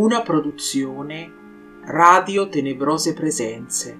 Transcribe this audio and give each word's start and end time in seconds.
Una 0.00 0.22
produzione 0.22 1.30
Radio 1.84 2.48
Tenebrose 2.48 3.12
Presenze. 3.12 3.98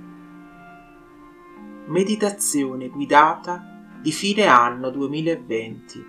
Meditazione 1.89 2.89
guidata 2.89 3.99
di 4.01 4.11
fine 4.11 4.47
anno 4.47 4.89
2020. 4.89 6.05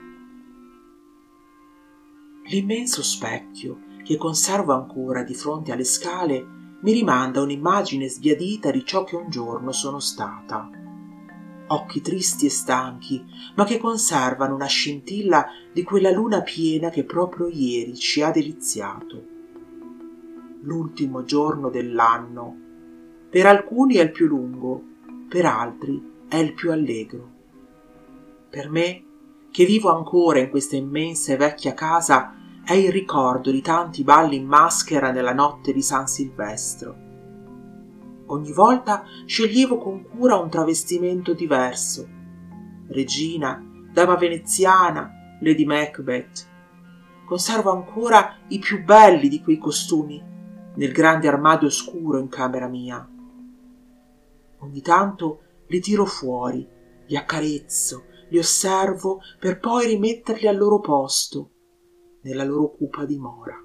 L'immenso 2.46 3.04
specchio 3.04 3.82
che 4.06 4.16
conservo 4.16 4.72
ancora 4.72 5.24
di 5.24 5.34
fronte 5.34 5.74
alle 5.74 5.84
scale 5.84 6.42
mi 6.80 6.94
rimanda 6.94 7.42
un'immagine 7.42 8.08
sbiadita 8.08 8.72
di 8.72 8.86
ciò 8.86 9.04
che 9.04 9.18
un 9.18 9.30
giorno 9.30 9.74
sono 9.74 10.00
stata. 10.00 10.70
Occhi 11.68 12.00
tristi 12.00 12.46
e 12.46 12.50
stanchi, 12.50 13.26
ma 13.56 13.66
che 13.66 13.78
conservano 13.78 14.56
una 14.56 14.68
scintilla 14.68 15.48
di 15.74 15.84
quella 15.84 16.12
luna 16.12 16.42
piena 16.44 16.90
che 16.90 17.04
proprio 17.04 17.50
ieri 17.50 17.98
ci 17.98 18.22
ha 18.22 18.32
deliziato 18.32 19.31
l'ultimo 20.62 21.24
giorno 21.24 21.70
dell'anno. 21.70 22.58
Per 23.30 23.46
alcuni 23.46 23.96
è 23.96 24.02
il 24.02 24.12
più 24.12 24.28
lungo, 24.28 24.82
per 25.28 25.46
altri 25.46 26.26
è 26.28 26.38
il 26.38 26.54
più 26.54 26.72
allegro. 26.72 27.30
Per 28.50 28.70
me, 28.70 29.04
che 29.50 29.66
vivo 29.66 29.96
ancora 29.96 30.40
in 30.40 30.50
questa 30.50 30.76
immensa 30.76 31.34
e 31.34 31.38
vecchia 31.38 31.74
casa, 31.74 32.36
è 32.64 32.74
il 32.74 32.92
ricordo 32.92 33.50
di 33.50 33.62
tanti 33.62 34.04
balli 34.04 34.36
in 34.36 34.46
maschera 34.46 35.12
nella 35.12 35.34
notte 35.34 35.74
di 35.74 35.82
San 35.82 36.08
Silvestro. 36.08 37.10
Ogni 38.28 38.52
volta 38.54 39.04
sceglievo 39.26 39.78
con 39.78 40.04
cura 40.04 40.38
un 40.38 40.50
travestimento 40.50 41.34
diverso. 41.34 42.08
Regina, 42.88 43.62
dama 43.92 44.16
veneziana, 44.16 45.12
Lady 45.42 45.66
Macbeth. 45.66 46.48
Conservo 47.26 47.72
ancora 47.72 48.38
i 48.50 48.60
più 48.60 48.84
belli 48.84 49.28
di 49.28 49.42
quei 49.42 49.58
costumi 49.58 50.30
nel 50.76 50.92
grande 50.92 51.28
armadio 51.28 51.70
scuro 51.70 52.18
in 52.18 52.30
camera 52.30 52.68
mia. 52.68 53.08
Ogni 54.60 54.82
tanto 54.82 55.42
li 55.68 55.80
tiro 55.80 56.06
fuori, 56.06 56.68
li 57.08 57.18
accarezzo, 57.18 58.04
li 58.30 58.38
osservo 58.38 59.20
per 59.40 59.60
poi 59.60 59.88
rimetterli 59.88 60.48
al 60.48 60.58
loro 60.58 60.80
posto, 60.80 61.50
nella 62.22 62.44
loro 62.44 62.70
cupa 62.72 63.06
dimora. 63.06 63.56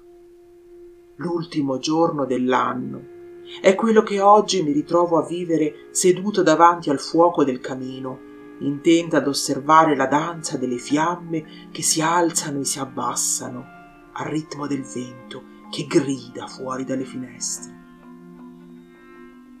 L'ultimo 1.17 1.77
giorno 1.77 2.25
dell'anno 2.25 3.15
è 3.61 3.75
quello 3.75 4.03
che 4.03 4.19
oggi 4.19 4.61
mi 4.61 4.71
ritrovo 4.71 5.17
a 5.17 5.25
vivere 5.25 5.87
seduto 5.91 6.43
davanti 6.43 6.89
al 6.89 6.99
fuoco 6.99 7.43
del 7.43 7.59
camino, 7.59 8.19
intenta 8.59 9.17
ad 9.17 9.27
osservare 9.27 9.95
la 9.95 10.07
danza 10.07 10.57
delle 10.57 10.77
fiamme 10.77 11.69
che 11.71 11.81
si 11.81 12.01
alzano 12.01 12.59
e 12.59 12.65
si 12.65 12.79
abbassano 12.79 13.65
al 14.13 14.25
ritmo 14.25 14.67
del 14.67 14.83
vento 14.83 15.56
che 15.69 15.85
grida 15.85 16.47
fuori 16.47 16.83
dalle 16.83 17.05
finestre. 17.05 17.75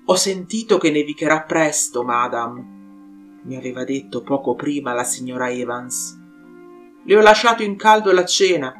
Ho 0.05 0.15
sentito 0.15 0.77
che 0.77 0.89
nevicherà 0.89 1.43
presto, 1.43 2.03
madame, 2.03 2.75
mi 3.43 3.55
aveva 3.55 3.83
detto 3.83 4.23
poco 4.23 4.55
prima 4.55 4.93
la 4.93 5.03
signora 5.03 5.49
Evans. 5.49 6.17
Le 7.03 7.15
ho 7.15 7.21
lasciato 7.21 7.63
in 7.63 7.75
caldo 7.75 8.11
la 8.11 8.25
cena. 8.25 8.73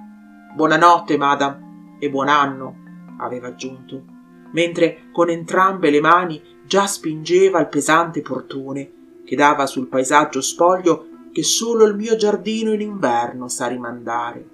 Buonanotte, 0.56 1.18
madame, 1.18 1.96
e 2.00 2.10
buon 2.10 2.28
anno, 2.28 2.76
aveva 3.20 3.48
aggiunto, 3.48 4.04
mentre 4.52 5.10
con 5.12 5.30
entrambe 5.30 5.90
le 5.90 6.02
mani 6.02 6.42
già 6.66 6.88
spingeva 6.88 7.60
il 7.60 7.68
pesante 7.68 8.22
portone 8.22 9.22
che 9.26 9.36
dava 9.36 9.66
sul 9.66 9.88
paesaggio 9.88 10.42
spoglio 10.42 11.08
che 11.32 11.44
solo 11.44 11.86
il 11.86 11.96
mio 11.96 12.16
giardino 12.16 12.72
in 12.72 12.82
inverno 12.82 13.48
sa 13.48 13.68
rimandare. 13.68 14.50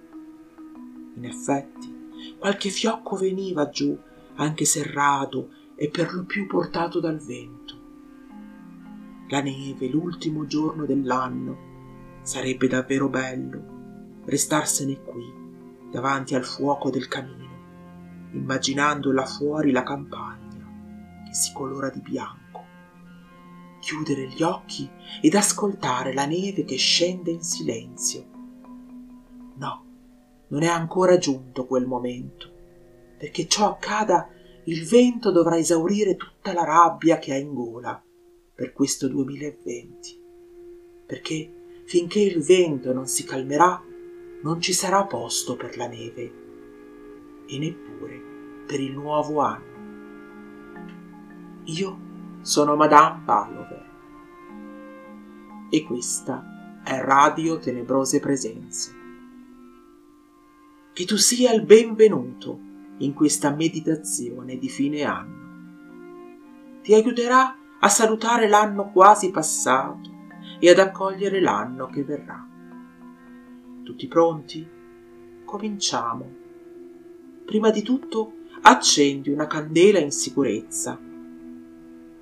In 1.16 1.26
effetti, 1.26 1.93
qualche 2.44 2.72
fiocco 2.72 3.16
veniva 3.16 3.70
giù, 3.70 3.98
anche 4.36 4.66
serrato 4.66 5.52
e 5.78 5.88
per 5.88 6.14
lo 6.14 6.26
più 6.26 6.46
portato 6.46 7.00
dal 7.00 7.18
vento. 7.18 7.80
La 9.30 9.42
neve, 9.42 9.88
l'ultimo 9.88 10.46
giorno 10.46 10.86
dell'anno, 10.86 12.20
sarebbe 12.22 12.68
davvero 12.68 13.08
bello 13.08 14.22
restarsene 14.26 15.02
qui, 15.02 15.24
davanti 15.90 16.36
al 16.36 16.44
fuoco 16.44 16.90
del 16.90 17.08
camino, 17.08 18.28
immaginando 18.34 19.14
là 19.14 19.26
fuori 19.26 19.72
la 19.72 19.84
campagna 19.84 21.24
che 21.26 21.34
si 21.34 21.54
colora 21.54 21.90
di 21.90 22.02
bianco, 22.02 22.66
chiudere 23.80 24.28
gli 24.28 24.44
occhi 24.44 24.90
ed 25.22 25.34
ascoltare 25.34 26.14
la 26.14 26.26
neve 26.26 26.66
che 26.66 26.76
scende 26.76 27.32
in 27.32 27.42
silenzio. 27.42 28.26
No, 29.56 29.93
non 30.54 30.62
è 30.62 30.68
ancora 30.68 31.18
giunto 31.18 31.66
quel 31.66 31.88
momento. 31.88 32.52
Perché 33.18 33.48
ciò 33.48 33.72
accada, 33.72 34.30
il 34.66 34.86
vento 34.86 35.32
dovrà 35.32 35.58
esaurire 35.58 36.16
tutta 36.16 36.54
la 36.54 36.64
rabbia 36.64 37.18
che 37.18 37.34
ha 37.34 37.38
in 37.38 37.54
gola 37.54 38.02
per 38.54 38.72
questo 38.72 39.08
2020. 39.08 40.22
Perché 41.08 41.82
finché 41.86 42.20
il 42.20 42.44
vento 42.44 42.94
non 42.94 43.08
si 43.08 43.24
calmerà, 43.26 43.84
non 44.44 44.62
ci 44.62 44.74
sarà 44.74 45.06
posto 45.06 45.56
per 45.56 45.76
la 45.76 45.88
neve 45.88 46.42
e 47.48 47.58
neppure 47.58 48.22
per 48.68 48.80
il 48.80 48.92
nuovo 48.92 49.40
anno. 49.40 49.72
Io 51.64 52.00
sono 52.42 52.76
Madame 52.76 53.24
Palover 53.26 53.92
e 55.70 55.84
questa 55.84 56.82
è 56.84 57.00
Radio 57.00 57.58
Tenebrose 57.58 58.20
Presenze 58.20 59.02
che 60.94 61.06
tu 61.06 61.18
sia 61.18 61.52
il 61.52 61.64
benvenuto 61.64 62.60
in 63.00 63.16
questa 63.16 63.50
meditazione 63.50 64.60
di 64.60 64.70
fine 64.70 65.02
anno. 65.02 65.42
Ti 66.84 66.94
aiuterà 66.94 67.58
a 67.80 67.90
salutare 67.90 68.48
l'anno 68.48 68.92
quasi 68.92 69.32
passato 69.32 70.12
e 70.60 70.70
ad 70.70 70.78
accogliere 70.78 71.42
l'anno 71.42 71.88
che 71.88 72.04
verrà. 72.04 72.48
Tutti 73.84 74.08
pronti? 74.08 74.68
Cominciamo. 75.44 76.32
Prima 77.44 77.72
di 77.72 77.82
tutto 77.82 78.34
accendi 78.62 79.32
una 79.32 79.48
candela 79.48 79.98
in 79.98 80.12
sicurezza. 80.12 81.00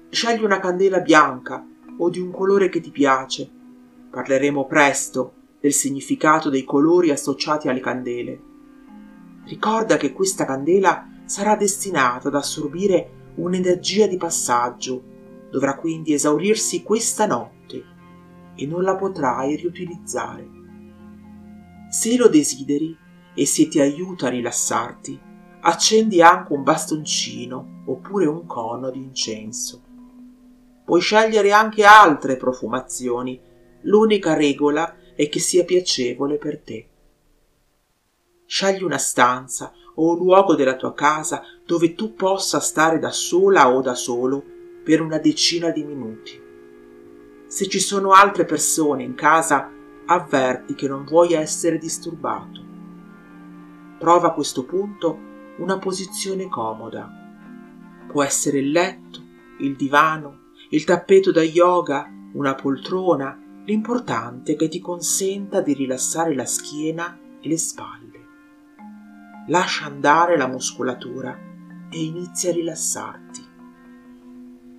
Scegli 0.09 0.43
una 0.43 0.59
candela 0.59 1.01
bianca 1.01 1.67
o 1.97 2.09
di 2.09 2.19
un 2.21 2.31
colore 2.31 2.69
che 2.69 2.79
ti 2.79 2.89
piace. 2.89 3.49
Parleremo 4.09 4.65
presto 4.65 5.33
del 5.59 5.73
significato 5.73 6.49
dei 6.49 6.63
colori 6.63 7.11
associati 7.11 7.67
alle 7.67 7.81
candele 7.81 8.49
Ricorda 9.45 9.97
che 9.97 10.13
questa 10.13 10.45
candela 10.45 11.07
sarà 11.25 11.55
destinata 11.55 12.27
ad 12.27 12.35
assorbire 12.35 13.33
un'energia 13.35 14.07
di 14.07 14.17
passaggio, 14.17 15.03
dovrà 15.49 15.75
quindi 15.75 16.13
esaurirsi 16.13 16.83
questa 16.83 17.25
notte 17.25 17.83
e 18.55 18.65
non 18.65 18.83
la 18.83 18.95
potrai 18.95 19.55
riutilizzare. 19.55 20.47
Se 21.89 22.15
lo 22.17 22.27
desideri 22.27 22.95
e 23.33 23.45
se 23.45 23.67
ti 23.67 23.79
aiuta 23.79 24.27
a 24.27 24.29
rilassarti, 24.29 25.19
accendi 25.61 26.21
anche 26.21 26.53
un 26.53 26.63
bastoncino 26.63 27.83
oppure 27.85 28.25
un 28.25 28.45
cono 28.45 28.89
di 28.89 28.99
incenso. 28.99 29.81
Puoi 30.85 31.01
scegliere 31.01 31.51
anche 31.51 31.83
altre 31.83 32.35
profumazioni, 32.37 33.39
l'unica 33.83 34.33
regola 34.33 34.95
è 35.15 35.29
che 35.29 35.39
sia 35.39 35.63
piacevole 35.63 36.37
per 36.37 36.59
te. 36.59 36.90
Scegli 38.53 38.83
una 38.83 38.97
stanza 38.97 39.71
o 39.95 40.11
un 40.11 40.17
luogo 40.17 40.55
della 40.55 40.75
tua 40.75 40.93
casa 40.93 41.41
dove 41.65 41.95
tu 41.95 42.15
possa 42.15 42.59
stare 42.59 42.99
da 42.99 43.09
sola 43.09 43.73
o 43.73 43.79
da 43.79 43.95
solo 43.95 44.43
per 44.83 44.99
una 44.99 45.19
decina 45.19 45.69
di 45.69 45.85
minuti. 45.85 46.37
Se 47.47 47.67
ci 47.69 47.79
sono 47.79 48.11
altre 48.11 48.43
persone 48.43 49.03
in 49.03 49.15
casa, 49.15 49.71
avverti 50.05 50.75
che 50.75 50.89
non 50.89 51.05
vuoi 51.05 51.31
essere 51.31 51.77
disturbato. 51.77 52.61
Trova 53.97 54.27
a 54.27 54.33
questo 54.33 54.65
punto 54.65 55.17
una 55.59 55.77
posizione 55.77 56.49
comoda. 56.49 57.09
Può 58.09 58.21
essere 58.21 58.57
il 58.57 58.71
letto, 58.71 59.23
il 59.59 59.77
divano, 59.77 60.49
il 60.71 60.83
tappeto 60.83 61.31
da 61.31 61.41
yoga, 61.41 62.05
una 62.33 62.53
poltrona, 62.55 63.61
l'importante 63.63 64.51
è 64.51 64.55
che 64.57 64.67
ti 64.67 64.81
consenta 64.81 65.61
di 65.61 65.71
rilassare 65.71 66.35
la 66.35 66.45
schiena 66.45 67.17
e 67.39 67.47
le 67.47 67.57
spalle 67.57 68.20
lascia 69.47 69.85
andare 69.85 70.37
la 70.37 70.47
muscolatura 70.47 71.37
e 71.89 72.03
inizia 72.03 72.51
a 72.51 72.53
rilassarti. 72.53 73.49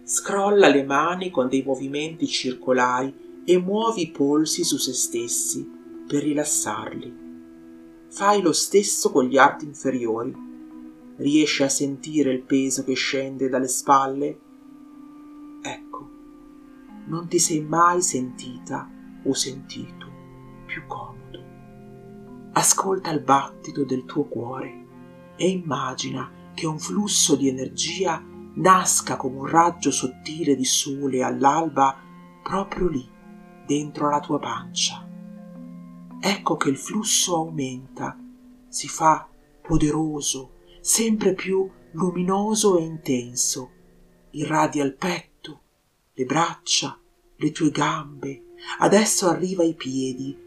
Scrolla 0.04 0.68
le 0.68 0.84
mani 0.84 1.30
con 1.30 1.48
dei 1.48 1.62
movimenti 1.62 2.26
circolari 2.26 3.42
e 3.44 3.58
muovi 3.58 4.02
i 4.02 4.10
polsi 4.10 4.64
su 4.64 4.76
se 4.76 4.92
stessi 4.92 5.68
per 6.06 6.22
rilassarli. 6.22 7.20
Fai 8.08 8.42
lo 8.42 8.52
stesso 8.52 9.10
con 9.10 9.24
gli 9.24 9.38
arti 9.38 9.64
inferiori. 9.64 10.50
Riesci 11.16 11.62
a 11.62 11.68
sentire 11.68 12.32
il 12.32 12.42
peso 12.42 12.84
che 12.84 12.94
scende 12.94 13.48
dalle 13.48 13.68
spalle? 13.68 14.38
Ecco, 15.62 16.10
non 17.06 17.28
ti 17.28 17.38
sei 17.38 17.60
mai 17.60 18.02
sentita 18.02 18.88
o 19.24 19.32
sentito 19.32 20.10
più 20.66 20.82
comodo. 20.86 21.21
Ascolta 22.54 23.10
il 23.10 23.20
battito 23.20 23.84
del 23.84 24.04
tuo 24.04 24.24
cuore 24.24 24.86
e 25.36 25.48
immagina 25.48 26.30
che 26.54 26.66
un 26.66 26.78
flusso 26.78 27.34
di 27.34 27.48
energia 27.48 28.22
nasca 28.54 29.16
come 29.16 29.38
un 29.38 29.46
raggio 29.46 29.90
sottile 29.90 30.54
di 30.54 30.64
sole 30.64 31.22
all'alba 31.22 31.96
proprio 32.42 32.88
lì, 32.88 33.08
dentro 33.66 34.10
la 34.10 34.20
tua 34.20 34.38
pancia. 34.38 35.08
Ecco 36.20 36.56
che 36.56 36.68
il 36.68 36.76
flusso 36.76 37.36
aumenta, 37.36 38.18
si 38.68 38.86
fa 38.86 39.26
poderoso, 39.62 40.58
sempre 40.80 41.32
più 41.32 41.68
luminoso 41.92 42.78
e 42.78 42.82
intenso, 42.82 43.70
irradia 44.32 44.84
il 44.84 44.94
petto, 44.94 45.60
le 46.12 46.24
braccia, 46.26 46.98
le 47.36 47.50
tue 47.50 47.70
gambe, 47.70 48.52
adesso 48.80 49.28
arriva 49.28 49.62
ai 49.62 49.74
piedi, 49.74 50.41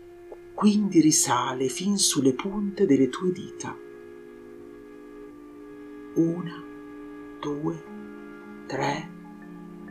quindi 0.56 1.02
risale 1.02 1.68
fin 1.68 1.98
sulle 1.98 2.34
punte 2.34 2.86
delle 2.86 3.10
tue 3.10 3.32
dita. 3.34 3.78
Una, 6.16 6.64
due, 7.42 7.84
tre, 8.66 9.10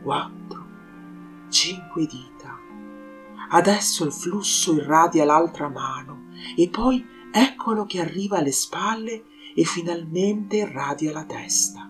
quattro, 0.02 0.66
cinque 1.50 2.06
dita. 2.06 2.58
Adesso 3.50 4.06
il 4.06 4.12
flusso 4.12 4.74
irradia 4.74 5.26
l'altra 5.26 5.68
mano 5.68 6.28
e 6.56 6.68
poi 6.70 7.04
eccolo 7.30 7.84
che 7.84 8.00
arriva 8.00 8.38
alle 8.38 8.52
spalle 8.52 9.24
e 9.54 9.64
finalmente 9.64 10.56
irradia 10.56 11.12
la 11.12 11.24
testa. 11.24 11.88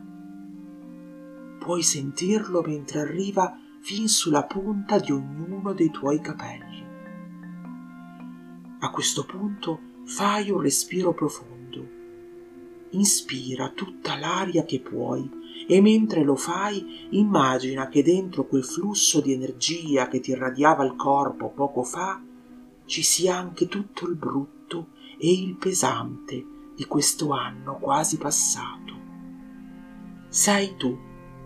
Puoi 1.61 1.83
sentirlo 1.83 2.61
mentre 2.61 3.01
arriva 3.01 3.57
fin 3.81 4.09
sulla 4.09 4.43
punta 4.43 4.99
di 4.99 5.13
ognuno 5.13 5.73
dei 5.73 5.91
tuoi 5.91 6.21
capelli. 6.21 6.74
A 8.85 8.91
questo 8.91 9.25
punto 9.25 9.81
fai 10.05 10.51
un 10.51 10.61
respiro 10.61 11.15
profondo. 11.15 11.89
Inspira 12.91 13.71
tutta 13.71 14.19
l'aria 14.19 14.67
che 14.67 14.79
puoi 14.81 15.27
e 15.67 15.81
mentre 15.81 16.23
lo 16.23 16.37
fai 16.37 17.09
immagina 17.13 17.89
che 17.89 18.03
dentro 18.03 18.47
quel 18.47 18.63
flusso 18.63 19.23
di 19.23 19.33
energia 19.33 20.07
che 20.09 20.21
ti 20.21 20.33
irradiava 20.33 20.85
il 20.85 20.97
corpo 20.97 21.49
poco 21.49 21.83
fa 21.83 22.23
ci 22.85 23.03
sia 23.03 23.39
anche 23.39 23.69
tutto 23.69 24.07
il 24.07 24.17
brutto 24.17 24.89
e 25.17 25.33
il 25.33 25.57
pesante 25.57 26.45
di 26.77 26.85
questo 26.85 27.31
anno 27.31 27.79
quasi 27.79 28.19
passato. 28.19 28.93
Sei 30.29 30.77
tu 30.77 30.95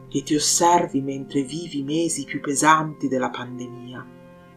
che 0.08 0.24
ti 0.24 0.34
osservi 0.34 1.00
mentre 1.02 1.44
vivi 1.44 1.78
i 1.78 1.84
mesi 1.84 2.24
più 2.24 2.40
pesanti 2.40 3.06
della 3.06 3.30
pandemia, 3.30 4.04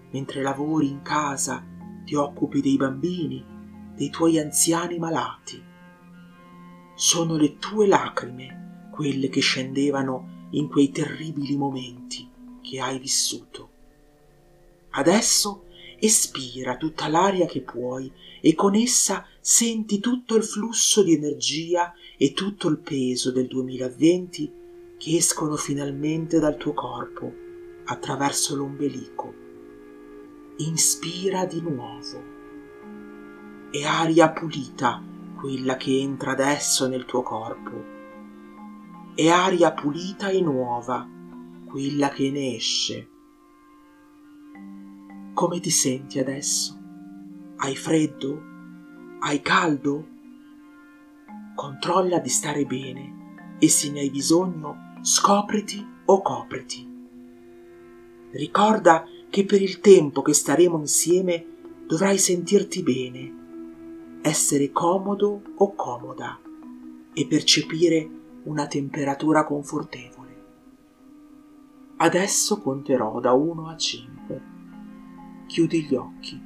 mentre 0.10 0.42
lavori 0.42 0.88
in 0.88 1.04
casa, 1.04 1.69
ti 2.12 2.18
occupi 2.18 2.60
dei 2.60 2.75
bambini, 2.75 3.42
dei 3.96 4.10
tuoi 4.10 4.38
anziani 4.38 5.00
malati. 5.00 5.63
Sono 6.94 7.38
le 7.38 7.58
tue 7.58 7.88
lacrime 7.88 8.90
quelle 8.92 9.30
che 9.30 9.40
scendevano 9.40 10.50
in 10.52 10.68
quei 10.68 10.90
terribili 10.92 11.56
momenti 11.56 12.30
che 12.62 12.81
hai 12.81 13.00
vissuto. 13.00 13.69
Adesso 14.90 15.68
espira 16.00 16.75
tutta 16.75 17.08
l'aria 17.08 17.46
che 17.46 17.62
puoi 17.62 18.12
e 18.42 18.56
con 18.56 18.75
essa 18.75 19.25
senti 19.40 20.02
tutto 20.02 20.36
il 20.36 20.44
flusso 20.44 21.04
di 21.04 21.13
energia 21.13 21.94
e 22.18 22.34
tutto 22.34 22.68
il 22.68 22.80
peso 22.80 23.31
del 23.31 23.48
2020 23.48 24.54
che 24.98 25.16
escono 25.16 25.56
finalmente 25.56 26.40
dal 26.40 26.58
tuo 26.58 26.74
corpo 26.74 27.34
attraverso 27.86 28.54
l'ombelico. 28.58 29.40
Inspira 30.66 31.46
di 31.46 31.62
nuovo. 31.62 32.24
È 33.72 33.84
aria 33.84 34.31
pulita 34.31 35.02
quella 35.40 35.75
che 35.75 36.00
entra 36.00 36.31
adesso 36.31 36.88
nel 36.88 37.06
tuo 37.06 37.22
corpo 37.22 38.00
è 39.13 39.28
aria 39.28 39.74
pulita 39.74 40.30
e 40.30 40.42
nuova, 40.42 41.06
quella 41.66 42.10
che 42.10 42.31
ne 42.31 42.56
esce. 42.56 43.10
Come 45.34 45.60
ti 45.60 45.69
senti 45.69 46.18
adesso? 46.18 46.80
Hai 47.58 47.75
freddo? 47.75 48.42
Hai 49.19 49.42
caldo? 49.42 50.08
Controlla 51.56 52.19
di 52.19 52.30
stare 52.30 52.66
bene 52.66 53.58
e 53.60 53.68
se 53.68 53.92
ne 53.92 54.00
hai 54.00 54.10
bisogno 54.10 54.96
scopriti 55.02 55.86
o 56.06 56.22
copriti. 56.22 56.90
Ricorda 58.31 59.04
che 59.31 59.45
per 59.45 59.62
il 59.62 59.80
tempo 59.80 60.22
che 60.22 60.33
staremo 60.33 60.78
insieme 60.78 61.45
dovrai 61.88 62.18
sentirti 62.18 62.83
bene, 62.83 64.19
essere 64.22 64.72
comodo 64.74 65.42
o 65.56 65.74
comoda 65.74 66.38
e 67.13 67.25
percepire 67.28 68.10
una 68.44 68.68
temperatura 68.68 69.45
confortevole. 69.45 70.30
Adesso 71.95 72.60
conterò 72.60 73.22
da 73.22 73.31
1 73.31 73.69
a 73.69 73.78
5. 73.78 74.42
Chiudi 75.48 75.84
gli 75.84 75.95
occhi. 75.95 76.42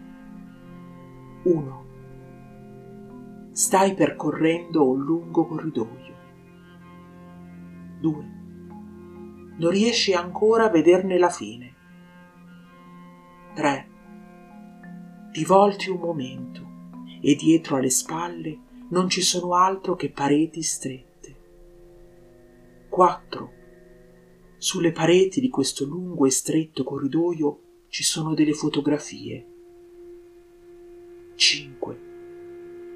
1. 1.44 1.86
Stai 3.52 3.96
percorrendo 3.96 4.88
un 4.88 5.02
lungo 5.04 5.48
corridoio. 5.48 6.16
2. 8.00 8.26
Non 9.58 9.70
riesci 9.72 10.14
ancora 10.14 10.66
a 10.66 10.70
vederne 10.70 11.18
la 11.18 11.30
fine. 11.30 11.75
3. 13.56 13.88
Ti 15.31 15.46
volti 15.46 15.90
un 15.90 16.00
momento 16.00 16.62
e 17.22 17.36
dietro 17.36 17.78
alle 17.78 17.90
spalle 17.90 18.60
non 18.90 19.07
ci 19.07 19.22
sono 19.22 19.56
altro 19.56 19.96
che 19.96 20.12
pareti 20.12 20.62
strette. 20.62 21.36
4. 22.90 23.52
Sulle 24.57 24.92
pareti 24.92 25.40
di 25.40 25.48
questo 25.48 25.86
lungo 25.86 26.25
e 26.25 26.31
stretto 26.31 26.84
corridoio 26.84 27.60
ci 27.88 28.04
sono 28.04 28.34
delle 28.34 28.54
fotografie. 28.54 29.48
5. 31.36 32.00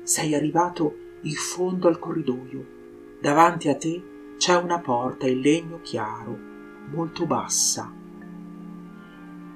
Sei 0.03 0.35
arrivato 0.35 0.93
in 1.21 1.35
fondo 1.35 1.87
al 1.87 1.99
corridoio. 1.99 3.17
Davanti 3.21 3.69
a 3.69 3.77
te 3.77 4.35
c'è 4.35 4.57
una 4.57 4.81
porta 4.81 5.25
in 5.25 5.39
legno 5.39 5.79
chiaro, 5.79 6.37
molto 6.91 7.25
bassa. 7.25 7.98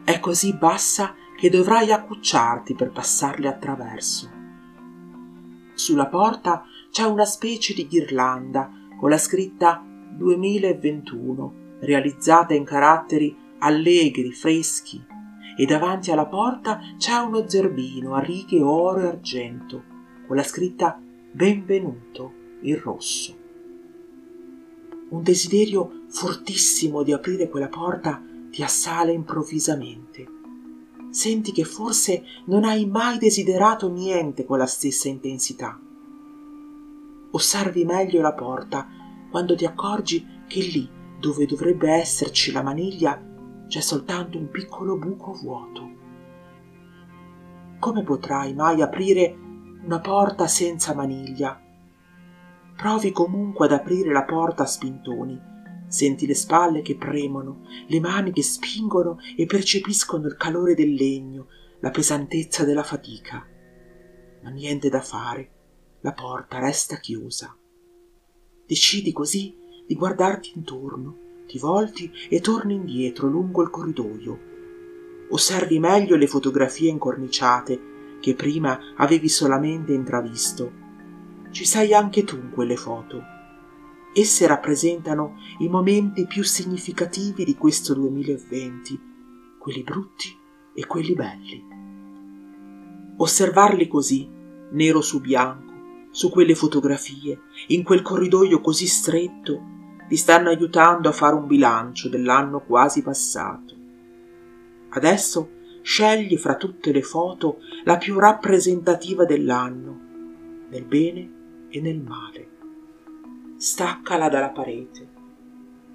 È 0.05 0.19
così 0.19 0.53
bassa 0.53 1.15
che 1.37 1.49
dovrai 1.49 1.93
accucciarti 1.93 2.75
per 2.75 2.91
passarle 2.91 3.47
attraverso. 3.47 4.29
Sulla 5.75 6.07
porta 6.07 6.65
c'è 6.91 7.03
una 7.03 7.23
specie 7.23 7.73
di 7.73 7.87
ghirlanda 7.87 8.69
con 8.99 9.09
la 9.09 9.17
scritta 9.17 9.81
2021, 9.81 11.53
realizzata 11.79 12.53
in 12.53 12.65
caratteri 12.65 13.33
allegri, 13.59 14.33
freschi, 14.33 15.01
e 15.55 15.65
davanti 15.65 16.11
alla 16.11 16.25
porta 16.25 16.81
c'è 16.97 17.15
uno 17.19 17.47
zerbino 17.47 18.13
a 18.13 18.19
righe 18.19 18.61
oro 18.61 18.99
e 18.99 19.07
argento, 19.07 19.83
con 20.27 20.35
la 20.35 20.43
scritta 20.43 20.99
Benvenuto 21.31 22.33
in 22.63 22.77
rosso. 22.81 23.37
Un 25.09 25.23
desiderio 25.23 26.03
fortissimo 26.09 27.03
di 27.03 27.13
aprire 27.13 27.47
quella 27.47 27.69
porta 27.69 28.21
ti 28.53 28.61
assale 28.61 29.11
improvvisamente. 29.13 30.27
Senti 31.09 31.51
che 31.51 31.63
forse 31.63 32.23
non 32.45 32.65
hai 32.65 32.85
mai 32.85 33.17
desiderato 33.17 33.89
niente 33.89 34.45
con 34.45 34.59
la 34.59 34.67
stessa 34.67 35.07
intensità. 35.07 35.79
Osservi 37.31 37.83
meglio 37.83 38.21
la 38.21 38.33
porta 38.33 38.87
quando 39.31 39.55
ti 39.55 39.65
accorgi 39.65 40.43
che 40.47 40.59
lì 40.59 40.87
dove 41.19 41.47
dovrebbe 41.47 41.93
esserci 41.93 42.51
la 42.51 42.61
maniglia 42.61 43.19
c'è 43.67 43.79
soltanto 43.79 44.37
un 44.37 44.51
piccolo 44.51 44.97
buco 44.97 45.33
vuoto. 45.33 45.91
Come 47.79 48.03
potrai 48.03 48.53
mai 48.53 48.83
aprire 48.83 49.35
una 49.83 49.99
porta 49.99 50.45
senza 50.45 50.93
maniglia? 50.93 51.59
Provi 52.77 53.11
comunque 53.11 53.65
ad 53.65 53.71
aprire 53.71 54.11
la 54.11 54.25
porta 54.25 54.61
a 54.61 54.67
spintoni. 54.67 55.52
Senti 55.93 56.25
le 56.25 56.33
spalle 56.33 56.81
che 56.81 56.95
premono, 56.95 57.67
le 57.85 57.99
mani 57.99 58.31
che 58.31 58.41
spingono 58.41 59.19
e 59.37 59.45
percepiscono 59.45 60.25
il 60.25 60.35
calore 60.37 60.73
del 60.73 60.91
legno, 60.91 61.49
la 61.81 61.91
pesantezza 61.91 62.63
della 62.63 62.81
fatica. 62.81 63.47
Ma 64.41 64.49
niente 64.49 64.89
da 64.89 65.01
fare, 65.01 65.51
la 65.99 66.11
porta 66.13 66.57
resta 66.57 66.95
chiusa. 66.95 67.55
Decidi 68.65 69.11
così 69.11 69.55
di 69.85 69.93
guardarti 69.93 70.53
intorno, 70.55 71.43
ti 71.45 71.59
volti 71.59 72.11
e 72.27 72.39
torni 72.39 72.73
indietro 72.73 73.27
lungo 73.27 73.61
il 73.61 73.69
corridoio. 73.69 74.39
Osservi 75.29 75.77
meglio 75.77 76.15
le 76.15 76.25
fotografie 76.25 76.89
incorniciate 76.89 78.17
che 78.19 78.33
prima 78.33 78.95
avevi 78.95 79.29
solamente 79.29 79.93
intravisto. 79.93 80.71
Ci 81.51 81.65
sei 81.65 81.93
anche 81.93 82.23
tu 82.23 82.35
in 82.37 82.49
quelle 82.49 82.77
foto. 82.77 83.32
Esse 84.15 84.45
rappresentano 84.45 85.37
i 85.59 85.67
momenti 85.67 86.27
più 86.27 86.43
significativi 86.43 87.43
di 87.43 87.55
questo 87.55 87.95
2020, 87.95 88.99
quelli 89.57 89.81
brutti 89.81 90.29
e 90.75 90.85
quelli 90.85 91.15
belli. 91.15 91.63
Osservarli 93.17 93.87
così, 93.87 94.29
nero 94.71 95.01
su 95.01 95.19
bianco, 95.19 95.73
su 96.11 96.29
quelle 96.29 96.53
fotografie, 96.53 97.41
in 97.69 97.81
quel 97.81 98.03
corridoio 98.03 98.61
così 98.61 98.85
stretto, 98.85 99.61
ti 100.07 100.15
stanno 100.15 100.49
aiutando 100.49 101.09
a 101.09 101.11
fare 101.11 101.33
un 101.33 101.47
bilancio 101.47 102.07
dell'anno 102.07 102.59
quasi 102.59 103.01
passato. 103.01 103.75
Adesso 104.89 105.49
scegli 105.81 106.37
fra 106.37 106.55
tutte 106.55 106.91
le 106.91 107.01
foto 107.01 107.57
la 107.83 107.97
più 107.97 108.19
rappresentativa 108.19 109.25
dell'anno, 109.25 109.99
nel 110.69 110.85
bene 110.85 111.67
e 111.69 111.81
nel 111.81 111.99
male. 111.99 112.49
Staccala 113.55 114.29
dalla 114.29 114.49
parete. 114.49 115.09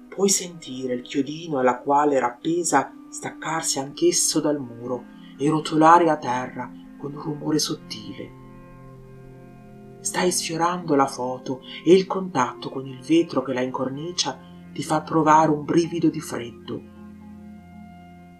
Puoi 0.07 0.29
sentire 0.29 0.93
il 0.93 1.01
chiodino 1.01 1.59
alla 1.59 1.79
quale 1.79 2.15
era 2.15 2.27
appesa 2.27 2.91
staccarsi 3.09 3.79
anch'esso 3.79 4.39
dal 4.39 4.59
muro 4.59 5.05
e 5.37 5.49
rotolare 5.49 6.09
a 6.09 6.17
terra 6.17 6.71
con 6.97 7.13
un 7.13 7.21
rumore 7.21 7.59
sottile 7.59 8.39
stai 10.01 10.31
sfiorando 10.31 10.95
la 10.95 11.07
foto 11.07 11.61
e 11.83 11.93
il 11.93 12.07
contatto 12.07 12.69
con 12.69 12.87
il 12.87 12.99
vetro 13.01 13.41
che 13.41 13.53
la 13.53 13.61
incornicia 13.61 14.39
ti 14.71 14.81
fa 14.81 15.01
provare 15.01 15.51
un 15.51 15.65
brivido 15.65 16.09
di 16.09 16.21
freddo. 16.21 16.81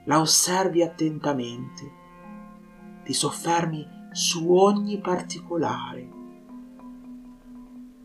La 0.05 0.19
osservi 0.19 0.81
attentamente, 0.81 1.91
ti 3.03 3.13
soffermi 3.13 3.85
su 4.11 4.51
ogni 4.53 4.99
particolare. 4.99 6.17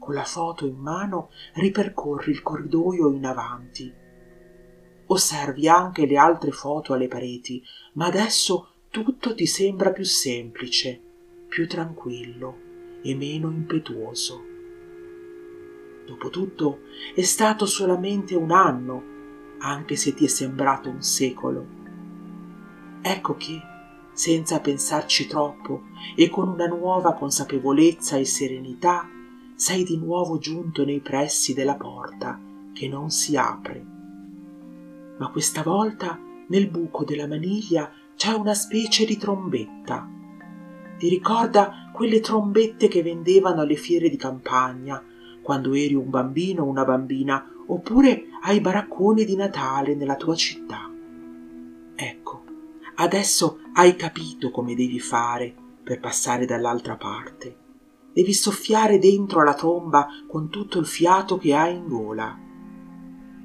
Con 0.04 0.12
la 0.12 0.24
foto 0.24 0.66
in 0.66 0.76
mano 0.76 1.30
ripercorri 1.54 2.30
il 2.30 2.42
corridoio 2.42 3.10
in 3.10 3.24
avanti. 3.24 3.90
Osservi 5.06 5.66
anche 5.66 6.04
le 6.04 6.18
altre 6.18 6.50
foto 6.50 6.92
alle 6.92 7.08
pareti, 7.08 7.62
ma 7.94 8.04
adesso 8.04 8.68
tutto 8.90 9.34
ti 9.34 9.46
sembra 9.46 9.92
più 9.92 10.04
semplice, 10.04 11.00
più 11.48 11.66
tranquillo 11.66 13.00
e 13.02 13.14
meno 13.14 13.48
impetuoso. 13.48 14.44
Dopotutto 16.04 16.80
è 17.14 17.22
stato 17.22 17.64
solamente 17.64 18.34
un 18.34 18.50
anno, 18.50 19.02
anche 19.60 19.96
se 19.96 20.12
ti 20.12 20.26
è 20.26 20.28
sembrato 20.28 20.90
un 20.90 21.00
secolo. 21.00 21.66
Ecco 23.00 23.36
che, 23.36 23.58
senza 24.12 24.60
pensarci 24.60 25.26
troppo 25.26 25.84
e 26.14 26.28
con 26.28 26.48
una 26.48 26.66
nuova 26.66 27.14
consapevolezza 27.14 28.18
e 28.18 28.26
serenità, 28.26 29.08
sei 29.64 29.82
di 29.82 29.96
nuovo 29.96 30.36
giunto 30.36 30.84
nei 30.84 31.00
pressi 31.00 31.54
della 31.54 31.76
porta 31.76 32.38
che 32.74 32.86
non 32.86 33.08
si 33.08 33.34
apre. 33.34 33.82
Ma 35.16 35.30
questa 35.30 35.62
volta 35.62 36.20
nel 36.48 36.68
buco 36.68 37.02
della 37.02 37.26
maniglia 37.26 37.90
c'è 38.14 38.34
una 38.34 38.52
specie 38.52 39.06
di 39.06 39.16
trombetta. 39.16 40.06
Ti 40.98 41.08
ricorda 41.08 41.90
quelle 41.94 42.20
trombette 42.20 42.88
che 42.88 43.02
vendevano 43.02 43.62
alle 43.62 43.76
fiere 43.76 44.10
di 44.10 44.18
campagna, 44.18 45.02
quando 45.40 45.72
eri 45.72 45.94
un 45.94 46.10
bambino 46.10 46.64
o 46.64 46.68
una 46.68 46.84
bambina, 46.84 47.50
oppure 47.66 48.24
ai 48.42 48.60
baracconi 48.60 49.24
di 49.24 49.34
Natale 49.34 49.94
nella 49.94 50.16
tua 50.16 50.34
città. 50.34 50.92
Ecco, 51.94 52.44
adesso 52.96 53.60
hai 53.72 53.96
capito 53.96 54.50
come 54.50 54.74
devi 54.74 55.00
fare 55.00 55.54
per 55.82 56.00
passare 56.00 56.44
dall'altra 56.44 56.96
parte. 56.96 57.62
Devi 58.14 58.32
soffiare 58.32 58.98
dentro 58.98 59.40
alla 59.40 59.54
tromba 59.54 60.06
con 60.26 60.48
tutto 60.48 60.78
il 60.78 60.86
fiato 60.86 61.36
che 61.36 61.54
hai 61.54 61.74
in 61.74 61.88
gola. 61.88 62.38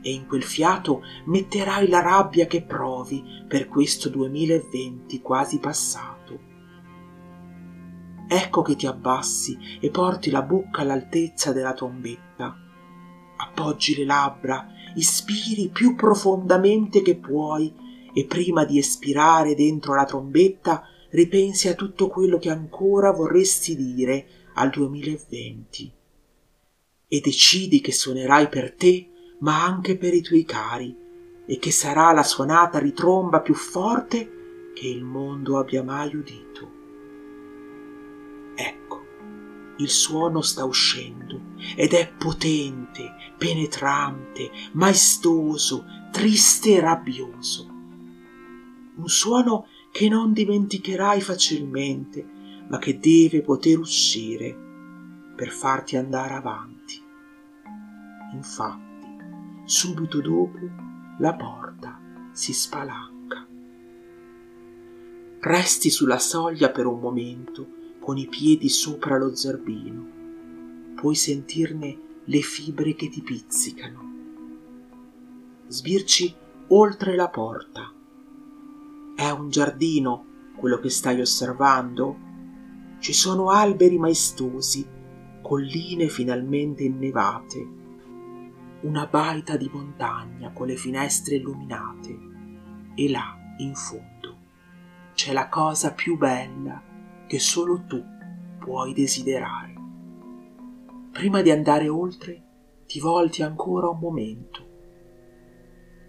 E 0.02 0.12
in 0.12 0.28
quel 0.28 0.44
fiato 0.44 1.02
metterai 1.26 1.90
la 1.90 2.00
rabbia 2.00 2.46
che 2.46 2.62
provi 2.62 3.22
per 3.48 3.68
questo 3.68 4.08
2020 4.08 5.22
quasi 5.22 5.60
passato 5.60 6.48
ecco 8.32 8.62
che 8.62 8.76
ti 8.76 8.86
abbassi 8.86 9.58
e 9.82 9.90
porti 9.90 10.30
la 10.30 10.44
bocca 10.44 10.82
all'altezza 10.82 11.52
della 11.52 11.74
trombetta. 11.74 12.56
Appoggi 13.38 13.96
le 13.96 14.06
labbra, 14.06 14.68
ispiri 14.96 15.70
più 15.70 15.96
profondamente 15.96 17.02
che 17.02 17.16
puoi 17.16 17.74
e 18.14 18.26
prima 18.26 18.66
di 18.66 18.78
espirare 18.78 19.56
dentro 19.56 19.96
la 19.96 20.06
trombetta 20.06 20.84
ripensi 21.10 21.70
a 21.70 21.74
tutto 21.74 22.08
quello 22.08 22.38
che 22.38 22.52
ancora 22.52 23.12
vorresti 23.12 23.76
dire 23.76 24.28
al 24.60 24.70
2020 24.72 25.94
e 27.08 27.20
decidi 27.22 27.80
che 27.80 27.94
suonerai 27.94 28.50
per 28.50 28.76
te 28.76 29.10
ma 29.40 29.64
anche 29.64 29.96
per 29.98 30.14
i 30.14 30.22
tuoi 30.22 30.44
cari 30.44 30.94
e 31.46 31.58
che 31.58 31.72
sarà 31.72 32.12
la 32.12 32.24
suonata 32.24 32.78
ritromba 32.78 33.40
più 33.40 33.54
forte 33.54 34.72
che 34.76 34.86
il 34.86 35.02
mondo 35.04 35.58
abbia 35.58 35.82
mai 35.82 36.14
udito. 36.14 36.72
Ecco, 38.54 39.06
il 39.78 39.90
suono 39.90 40.42
sta 40.42 40.66
uscendo 40.66 41.42
ed 41.78 41.94
è 41.94 42.12
potente, 42.12 43.14
penetrante, 43.38 44.52
maestoso, 44.74 45.86
triste 46.12 46.74
e 46.74 46.80
rabbioso. 46.82 47.66
Un 48.96 49.08
suono 49.08 49.68
che 49.92 50.10
non 50.10 50.34
dimenticherai 50.34 51.22
facilmente, 51.22 52.39
ma 52.70 52.78
che 52.78 52.98
deve 53.00 53.42
poter 53.42 53.78
uscire 53.78 54.56
per 55.36 55.50
farti 55.50 55.98
andare 55.98 56.34
avanti. 56.34 57.02
Infatti, 58.34 59.08
subito 59.66 60.22
dopo 60.22 60.60
la 61.20 61.34
porta 61.36 62.00
si 62.32 62.54
spalanca. 62.54 63.48
Resti 65.42 65.90
sulla 65.90 66.20
soglia 66.20 66.70
per 66.70 66.86
un 66.86 67.00
momento 67.00 67.68
con 68.00 68.18
i 68.18 68.28
piedi 68.28 68.70
sopra 68.70 69.18
lo 69.18 69.36
zerbino. 69.36 70.18
Puoi 70.96 71.16
sentirne 71.16 71.98
le 72.26 72.42
fibre 72.42 72.94
che 72.94 73.10
ti 73.10 73.22
pizzicano. 73.22 74.08
Sbirci 75.68 76.36
oltre 76.68 77.16
la 77.16 77.30
porta. 77.30 77.92
È 79.16 79.30
un 79.30 79.50
giardino 79.50 80.26
quello 80.58 80.78
che 80.80 80.90
stai 80.90 81.22
osservando? 81.22 82.29
Ci 83.00 83.14
sono 83.14 83.50
alberi 83.50 83.98
maestosi, 83.98 84.86
colline 85.42 86.10
finalmente 86.10 86.84
innevate, 86.84 87.68
una 88.82 89.08
baita 89.08 89.56
di 89.56 89.70
montagna 89.72 90.52
con 90.52 90.68
le 90.68 90.76
finestre 90.76 91.36
illuminate 91.36 92.18
e 92.96 93.10
là, 93.10 93.38
in 93.60 93.74
fondo, 93.74 94.38
c'è 95.14 95.32
la 95.32 95.48
cosa 95.48 95.94
più 95.94 96.18
bella 96.18 96.84
che 97.26 97.40
solo 97.40 97.86
tu 97.86 98.04
puoi 98.60 98.94
desiderare. 98.94 99.74
Prima 101.12 101.42
di 101.42 101.52
andare 101.52 101.88
oltre, 101.88 102.44
ti 102.86 103.00
volti 103.00 103.44
ancora 103.44 103.88
un 103.88 104.00
momento. 104.00 104.68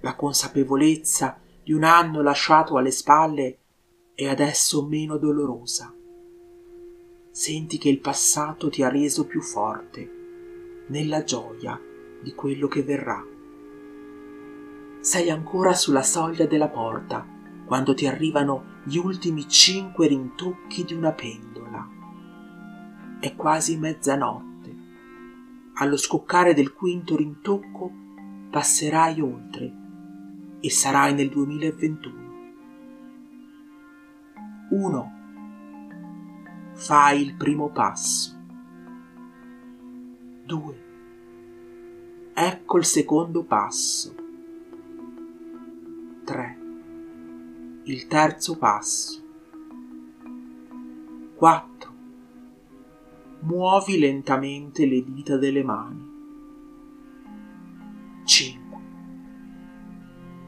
La 0.00 0.16
consapevolezza 0.16 1.40
di 1.62 1.72
un 1.72 1.84
anno 1.84 2.20
lasciato 2.20 2.76
alle 2.76 2.90
spalle 2.90 3.58
è 4.12 4.26
adesso 4.26 4.84
meno 4.86 5.18
dolorosa. 5.18 5.94
Senti 7.32 7.78
che 7.78 7.88
il 7.88 8.00
passato 8.00 8.68
ti 8.68 8.82
ha 8.82 8.88
reso 8.88 9.24
più 9.24 9.40
forte 9.40 10.84
nella 10.88 11.22
gioia 11.22 11.80
di 12.20 12.34
quello 12.34 12.66
che 12.66 12.82
verrà. 12.82 13.24
Sei 14.98 15.30
ancora 15.30 15.72
sulla 15.72 16.02
soglia 16.02 16.46
della 16.46 16.68
porta 16.68 17.24
quando 17.66 17.94
ti 17.94 18.08
arrivano 18.08 18.82
gli 18.84 18.96
ultimi 18.96 19.48
cinque 19.48 20.08
rintocchi 20.08 20.84
di 20.84 20.92
una 20.92 21.12
pendola. 21.12 21.88
È 23.20 23.36
quasi 23.36 23.78
mezzanotte. 23.78 24.76
Allo 25.74 25.96
scoccare 25.96 26.52
del 26.52 26.72
quinto 26.72 27.14
rintocco 27.14 27.92
passerai 28.50 29.20
oltre 29.20 29.72
e 30.58 30.68
sarai 30.68 31.14
nel 31.14 31.28
2021. 31.28 32.28
1. 34.70 35.19
Fai 36.80 37.20
il 37.20 37.34
primo 37.34 37.70
passo. 37.70 38.36
2. 40.44 40.84
Ecco 42.34 42.78
il 42.78 42.84
secondo 42.84 43.44
passo. 43.44 44.14
3 46.24 46.60
il 47.90 48.06
terzo 48.06 48.56
passo. 48.56 49.20
4. 51.34 51.92
Muovi 53.40 53.98
lentamente 53.98 54.86
le 54.86 55.02
dita 55.02 55.36
delle 55.38 55.64
mani. 55.64 56.08
5. 58.24 58.78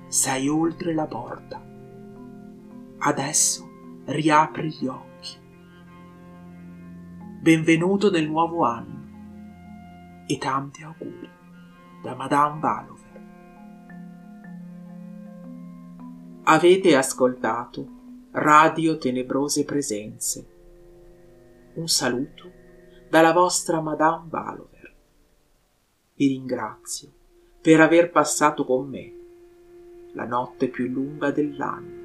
Sei 0.07 0.47
oltre 0.49 0.95
la 0.95 1.07
porta. 1.07 1.61
Adesso 2.99 3.71
riapri 4.05 4.69
gli 4.69 4.87
occhi. 4.87 5.41
Benvenuto 7.42 8.08
nel 8.08 8.28
nuovo 8.28 8.62
anno 8.62 10.25
e 10.28 10.38
tanti 10.38 10.84
auguri 10.84 11.28
da 12.00 12.14
Madame 12.14 12.61
Valover. 12.61 13.20
Avete 16.44 16.94
ascoltato 16.94 18.28
Radio 18.30 18.96
Tenebrose 18.96 19.64
Presenze. 19.64 20.46
Un 21.75 21.88
saluto 21.88 22.49
dalla 23.11 23.32
vostra 23.32 23.80
Madame 23.80 24.28
Valover. 24.28 24.94
Vi 26.14 26.26
ringrazio 26.28 27.12
per 27.61 27.80
aver 27.80 28.12
passato 28.12 28.64
con 28.64 28.88
me 28.88 29.12
la 30.12 30.26
notte 30.26 30.68
più 30.68 30.87
lunga 30.87 31.32
dell'anno. 31.32 32.00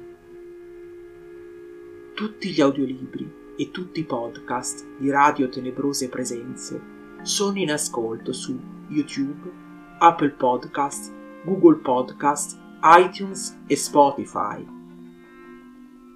Tutti 2.14 2.50
gli 2.50 2.60
audiolibri 2.60 3.46
e 3.60 3.72
tutti 3.72 3.98
i 3.98 4.04
podcast 4.04 4.86
di 4.98 5.10
Radio 5.10 5.48
Tenebrose 5.48 6.08
Presenze 6.08 6.80
sono 7.22 7.58
in 7.58 7.72
ascolto 7.72 8.32
su 8.32 8.56
YouTube, 8.86 9.50
Apple 9.98 10.30
Podcast, 10.30 11.12
Google 11.44 11.78
Podcast, 11.78 12.56
iTunes 13.00 13.58
e 13.66 13.74
Spotify. 13.74 14.64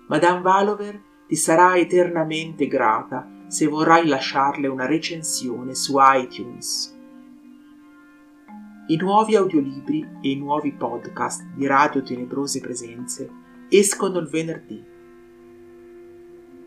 Madame 0.06 0.40
Valover 0.40 1.02
ti 1.26 1.34
sarà 1.34 1.76
eternamente 1.76 2.68
grata 2.68 3.28
se 3.49 3.66
vorrai 3.66 4.06
lasciarle 4.06 4.68
una 4.68 4.87
recensione 4.87 5.75
su 5.75 5.96
iTunes. 5.99 6.96
I 8.87 8.96
nuovi 8.96 9.34
audiolibri 9.34 10.08
e 10.22 10.30
i 10.30 10.37
nuovi 10.37 10.72
podcast 10.75 11.42
di 11.54 11.66
Radio 11.66 12.04
Tenebrose 12.04 12.61
Presenze 12.61 13.28
escono 13.68 14.20
il 14.20 14.28
venerdì. 14.28 14.91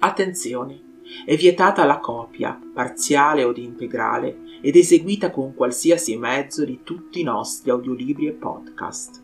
Attenzione! 0.05 1.01
È 1.25 1.35
vietata 1.35 1.83
la 1.83 2.00
copia, 2.00 2.62
parziale 2.71 3.43
o 3.43 3.51
di 3.51 3.63
integrale, 3.63 4.59
ed 4.62 4.75
eseguita 4.75 5.31
con 5.31 5.55
qualsiasi 5.55 6.15
mezzo 6.15 6.63
di 6.63 6.81
tutti 6.83 7.21
i 7.21 7.24
nostri 7.24 7.71
audiolibri 7.71 8.27
e 8.27 8.33
podcast. 8.33 9.24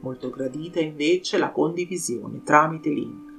Molto 0.00 0.28
gradita 0.30 0.80
invece 0.80 1.38
la 1.38 1.52
condivisione 1.52 2.42
tramite 2.42 2.90
link. 2.90 3.32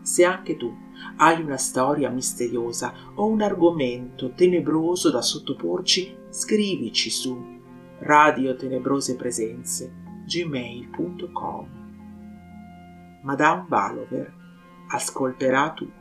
Se 0.00 0.24
anche 0.24 0.56
tu 0.56 0.74
hai 1.18 1.40
una 1.42 1.58
storia 1.58 2.10
misteriosa 2.10 2.92
o 3.14 3.26
un 3.26 3.40
argomento 3.40 4.32
tenebroso 4.32 5.12
da 5.12 5.22
sottoporci, 5.22 6.12
scrivici 6.28 7.08
su 7.08 7.40
radiotenebrosepresenze 8.00 9.94
gmail.com 10.26 11.68
Madame 13.22 13.64
Valover 13.68 14.37
ascolterà 14.88 15.72
tutto. 15.72 15.97